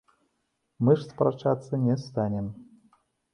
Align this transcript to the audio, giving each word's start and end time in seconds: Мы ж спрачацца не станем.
Мы 0.87 0.95
ж 1.01 1.05
спрачацца 1.11 1.73
не 1.85 1.99
станем. 2.05 2.49